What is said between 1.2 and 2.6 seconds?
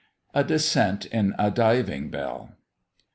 A DIVING BELL.